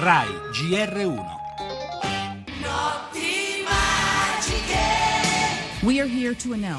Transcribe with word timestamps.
RAI 0.00 0.28
GR1 0.52 1.36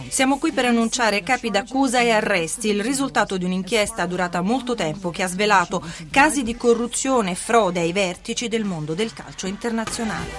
Siamo 0.07 0.37
qui 0.37 0.53
per 0.53 0.63
annunciare 0.63 1.21
capi 1.21 1.49
d'accusa 1.49 1.99
e 1.99 2.11
arresti, 2.11 2.69
il 2.69 2.81
risultato 2.81 3.37
di 3.37 3.43
un'inchiesta 3.43 4.05
durata 4.05 4.39
molto 4.39 4.73
tempo 4.73 5.09
che 5.09 5.23
ha 5.23 5.27
svelato 5.27 5.83
casi 6.09 6.43
di 6.43 6.55
corruzione 6.55 7.31
e 7.31 7.35
frode 7.35 7.81
ai 7.81 7.91
vertici 7.91 8.47
del 8.47 8.63
mondo 8.63 8.93
del 8.93 9.11
calcio 9.11 9.47
internazionale. 9.47 10.29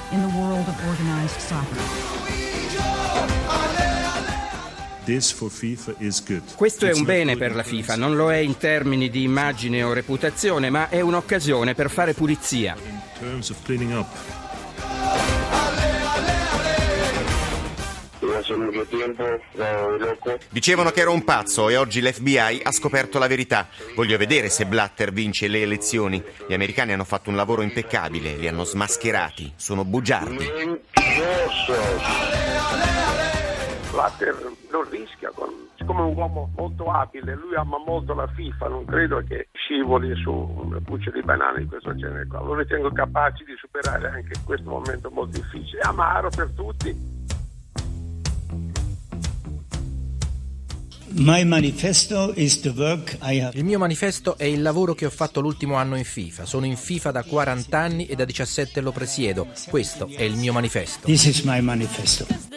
Questo 6.54 6.86
è 6.86 6.92
un 6.92 7.04
bene 7.04 7.36
per 7.36 7.54
la 7.54 7.62
FIFA, 7.62 7.96
non 7.96 8.14
lo 8.14 8.30
è 8.30 8.36
in 8.36 8.56
termini 8.56 9.10
di 9.10 9.22
immagine 9.22 9.82
o 9.82 9.92
reputazione, 9.92 10.70
ma 10.70 10.88
è 10.88 11.00
un'occasione 11.00 11.74
per 11.74 11.90
fare 11.90 12.14
pulizia. 12.14 12.76
Dicevano 20.50 20.90
che 20.90 21.00
ero 21.00 21.12
un 21.12 21.24
pazzo 21.24 21.68
e 21.68 21.76
oggi 21.76 22.00
l'FBI 22.00 22.60
ha 22.62 22.72
scoperto 22.72 23.18
la 23.18 23.26
verità. 23.26 23.68
Voglio 23.94 24.16
vedere 24.16 24.48
se 24.48 24.66
Blatter 24.66 25.12
vince 25.12 25.48
le 25.48 25.62
elezioni. 25.62 26.22
Gli 26.46 26.54
americani 26.54 26.92
hanno 26.92 27.04
fatto 27.04 27.30
un 27.30 27.36
lavoro 27.36 27.62
impeccabile, 27.62 28.36
li 28.36 28.46
hanno 28.46 28.64
smascherati. 28.64 29.52
Sono 29.56 29.84
bugiardi. 29.84 30.48
Blatter 33.90 34.34
non 34.70 34.88
rischia, 34.88 35.30
con, 35.34 35.48
siccome 35.76 36.00
è 36.00 36.04
un 36.04 36.16
uomo 36.16 36.50
molto 36.56 36.90
abile, 36.90 37.34
lui 37.34 37.54
ama 37.56 37.78
molto 37.78 38.14
la 38.14 38.26
FIFA, 38.28 38.68
non 38.68 38.84
credo 38.84 39.22
che 39.26 39.48
scivoli 39.52 40.14
su 40.16 40.30
una 40.30 40.78
buccia 40.78 41.10
di 41.10 41.22
banane 41.22 41.60
di 41.60 41.66
questo 41.66 41.94
genere 41.96 42.26
qua. 42.26 42.40
Lo 42.40 42.54
ritengo 42.54 42.90
capace 42.92 43.44
di 43.44 43.54
superare 43.56 44.08
anche 44.08 44.34
questo 44.44 44.68
momento 44.70 45.10
molto 45.10 45.38
difficile, 45.38 45.80
amaro 45.82 46.30
per 46.30 46.50
tutti. 46.54 47.18
Il 51.12 51.24
mio 53.64 53.78
manifesto 53.78 54.38
è 54.38 54.44
il 54.44 54.62
lavoro 54.62 54.94
che 54.94 55.06
ho 55.06 55.10
fatto 55.10 55.40
l'ultimo 55.40 55.74
anno 55.74 55.96
in 55.96 56.04
FIFA. 56.04 56.44
Sono 56.46 56.66
in 56.66 56.76
FIFA 56.76 57.10
da 57.10 57.24
40 57.24 57.78
anni 57.78 58.06
e 58.06 58.14
da 58.14 58.24
17 58.24 58.80
lo 58.80 58.92
presiedo. 58.92 59.48
Questo 59.68 60.08
è 60.08 60.22
il 60.22 60.36
mio 60.36 60.52
manifesto. 60.52 61.06
This 61.06 61.24
is 61.24 61.42
my 61.42 61.60
manifesto. 61.60 62.49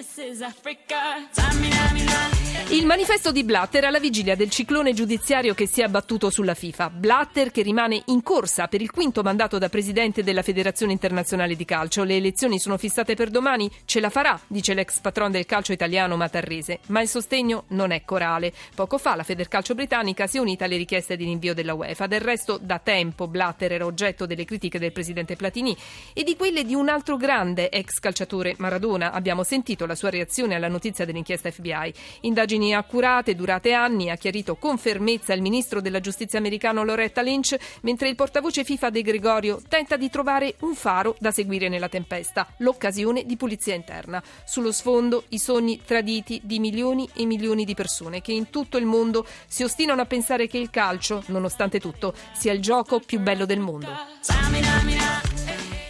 Il 2.70 2.86
manifesto 2.86 3.32
di 3.32 3.46
Blatter 3.46 3.86
alla 3.86 4.00
vigilia 4.00 4.36
del 4.36 4.50
ciclone 4.50 4.92
giudiziario 4.92 5.54
che 5.54 5.68
si 5.68 5.80
è 5.80 5.86
abbattuto 5.86 6.30
sulla 6.30 6.54
FIFA. 6.54 6.90
Blatter 6.90 7.50
che 7.50 7.62
rimane 7.62 8.02
in 8.08 8.22
corsa 8.24 8.68
per 8.68 8.82
il 8.82 8.92
quinto 8.92 9.22
mandato 9.22 9.58
da 9.58 9.70
presidente 9.70 10.22
della 10.22 10.42
Federazione 10.42 10.92
Internazionale 10.92 11.56
di 11.56 11.64
Calcio. 11.64 12.04
Le 12.04 12.18
elezioni 12.18 12.60
sono 12.60 12.78
fissate 12.78 13.16
per 13.16 13.30
domani, 13.30 13.72
ce 13.86 14.02
la 14.02 14.10
farà, 14.10 14.38
dice 14.48 14.74
l'ex 14.74 15.00
patron 15.00 15.32
del 15.32 15.46
calcio 15.46 15.72
italiano 15.72 16.18
Matarrese, 16.18 16.80
ma 16.88 17.02
il 17.02 17.08
sostegno 17.08 17.66
non 17.70 17.92
è 17.92 18.04
corale. 18.04 18.52
Poco 18.76 18.98
fa 18.98 19.16
la 19.16 19.24
Federcalcio 19.24 19.76
britannica 19.76 20.28
si 20.28 20.38
è 20.38 20.42
unita 20.42 20.66
alle 20.66 20.78
richieste 20.78 21.16
di 21.16 21.24
rinvio 21.24 21.54
della 21.54 21.74
UEFA. 21.74 22.08
Del 22.08 22.22
resto, 22.22 22.60
da 22.62 22.80
tempo 22.80 23.28
Blatter 23.28 23.72
era 23.72 23.86
oggetto 23.86 24.26
delle 24.26 24.44
critiche 24.44 24.80
del 24.80 24.92
presidente 24.92 25.38
Platini 25.38 25.78
e 26.12 26.24
di 26.24 26.36
quelle 26.36 26.66
di 26.66 26.74
un 26.74 26.90
altro 26.90 27.16
grande 27.16 27.70
ex 27.70 28.00
calciatore 28.00 28.56
Maradona. 28.58 29.14
Abbiamo 29.14 29.44
sentito 29.44 29.86
la 29.86 29.96
sua 29.96 30.10
reazione 30.10 30.32
alla 30.42 30.68
notizia 30.68 31.06
dell'inchiesta 31.06 31.52
FBI. 31.52 31.94
Indagini 32.22 32.74
accurate, 32.74 33.36
durate 33.36 33.74
anni, 33.74 34.10
ha 34.10 34.16
chiarito 34.16 34.56
con 34.56 34.78
fermezza 34.78 35.34
il 35.34 35.42
ministro 35.42 35.82
della 35.82 36.00
giustizia 36.00 36.40
americano 36.40 36.84
Loretta 36.84 37.22
Lynch, 37.22 37.56
mentre 37.82 38.10
il 38.10 38.16
portavoce 38.16 38.64
FIFA 38.64 38.90
De 38.90 39.02
Gregorio 39.02 39.62
tenta 39.68 39.96
di 39.96 40.10
trovare 40.10 40.56
un 40.62 40.76
faro 40.76 41.16
da 41.20 41.32
seguire 41.32 41.70
nella 41.70 41.90
tempesta, 41.90 42.48
l'occasione 42.58 43.26
di 43.26 43.38
pulizia 43.38 43.76
interna. 43.76 44.22
Sullo 44.46 44.72
sfondo 44.72 45.26
i 45.30 45.40
sogni 45.40 45.82
traditi 45.86 46.42
di 46.44 46.60
milioni 46.60 47.08
e 47.14 47.26
milioni 47.26 47.66
di 47.66 47.76
persone 47.76 48.22
che 48.22 48.32
in 48.32 48.50
tutto 48.50 48.78
il 48.78 48.86
mondo 48.86 49.26
si 49.48 49.64
ostinano 49.64 50.02
a 50.02 50.06
pensare 50.06 50.48
che 50.48 50.58
il 50.58 50.70
calcio, 50.70 51.24
nonostante 51.28 51.80
tutto, 51.80 52.14
sia 52.34 52.54
il 52.54 52.62
gioco 52.62 53.00
più 53.00 53.20
bello 53.20 53.46
del 53.46 53.60
mondo. 53.60 53.92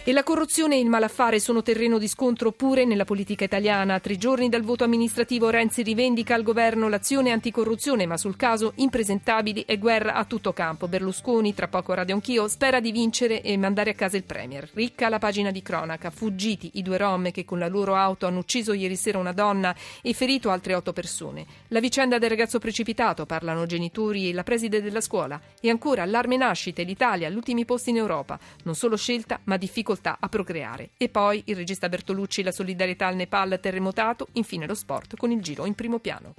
E 0.06 0.12
la 0.12 0.22
corruzione 0.22 0.76
e 0.76 0.80
il 0.80 0.90
malaffare 0.90 1.40
sono 1.40 1.62
terreno 1.62 1.96
di 1.96 2.08
scontro 2.08 2.52
pure 2.52 2.84
nella 2.84 3.06
politica 3.06 3.44
italiana. 3.44 4.00
Tre 4.00 4.18
giorni 4.18 4.50
dal 4.50 4.60
voto 4.60 4.84
amministrativo 4.84 5.48
Renzi 5.48 5.82
rivendica 5.82 6.34
al 6.34 6.42
governo 6.42 6.90
l'azione 6.90 7.30
anticorruzione, 7.30 8.04
ma 8.04 8.18
sul 8.18 8.36
caso 8.36 8.72
impresentabili 8.74 9.62
e 9.62 9.78
guerra 9.78 10.12
a 10.12 10.26
tutto 10.26 10.52
campo. 10.52 10.88
Berlusconi, 10.88 11.54
tra 11.54 11.68
poco 11.68 11.94
Radio 11.94 12.16
Anch'io, 12.16 12.48
spera 12.48 12.80
di 12.80 12.92
vincere 12.92 13.40
e 13.40 13.56
mandare 13.56 13.92
a 13.92 13.94
casa 13.94 14.18
il 14.18 14.24
Premier. 14.24 14.68
Ricca 14.74 15.08
la 15.08 15.18
pagina 15.18 15.50
di 15.50 15.62
cronaca. 15.62 16.10
Fuggiti 16.10 16.72
i 16.74 16.82
due 16.82 16.98
rom 16.98 17.30
che 17.30 17.46
con 17.46 17.58
la 17.58 17.68
loro 17.68 17.94
auto 17.94 18.26
hanno 18.26 18.40
ucciso 18.40 18.74
ieri 18.74 18.96
sera 18.96 19.16
una 19.16 19.32
donna 19.32 19.74
e 20.02 20.12
ferito 20.12 20.50
altre 20.50 20.74
otto 20.74 20.92
persone. 20.92 21.46
La 21.68 21.80
vicenda 21.80 22.18
del 22.18 22.28
ragazzo 22.28 22.58
precipitato, 22.58 23.24
parlano 23.24 23.64
genitori 23.64 24.28
e 24.28 24.34
la 24.34 24.42
preside 24.42 24.82
della 24.82 25.00
scuola. 25.00 25.40
E 25.62 25.70
ancora 25.70 26.02
allarme 26.02 26.36
nascite, 26.36 26.82
l'Italia, 26.82 27.28
agli 27.28 27.36
ultimi 27.36 27.64
posti 27.64 27.88
in 27.88 27.96
Europa. 27.96 28.38
Non 28.64 28.74
solo 28.74 28.98
scelta, 28.98 29.40
ma 29.44 29.56
difficoltà 29.56 29.92
difficoltà 29.94 30.16
a 30.20 30.28
procreare. 30.28 30.90
E 30.96 31.08
poi 31.08 31.42
il 31.46 31.56
regista 31.56 31.88
Bertolucci, 31.88 32.42
la 32.42 32.52
solidarietà 32.52 33.06
al 33.06 33.16
Nepal 33.16 33.58
terremotato, 33.60 34.28
infine 34.32 34.66
lo 34.66 34.74
sport 34.74 35.16
con 35.16 35.30
il 35.30 35.40
giro 35.40 35.64
in 35.64 35.74
primo 35.74 35.98
piano. 35.98 36.34